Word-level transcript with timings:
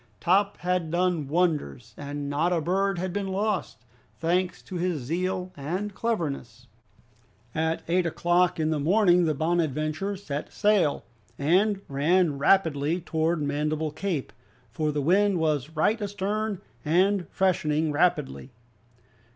Top 0.19 0.57
had 0.61 0.89
done 0.89 1.27
wonders, 1.27 1.93
and 1.95 2.27
not 2.27 2.51
a 2.51 2.59
bird 2.59 2.97
had 2.97 3.13
been 3.13 3.27
lost, 3.27 3.85
thanks 4.17 4.63
to 4.63 4.77
his 4.77 5.03
zeal 5.03 5.51
and 5.55 5.93
cleverness. 5.93 6.65
At 7.53 7.83
eight 7.87 8.07
o'clock 8.07 8.59
in 8.59 8.71
the 8.71 8.79
morning 8.79 9.25
the 9.25 9.35
"Bonadventure" 9.35 10.15
set 10.17 10.51
sail, 10.51 11.05
and 11.37 11.81
ran 11.87 12.39
rapidly 12.39 12.99
towards 12.99 13.41
North 13.41 13.47
Mandible 13.49 13.91
Cape, 13.91 14.33
for 14.71 14.91
the 14.91 15.03
wind 15.03 15.37
was 15.37 15.69
right 15.75 16.01
astern 16.01 16.61
and 16.83 17.27
freshening 17.29 17.91
rapidly. 17.91 18.49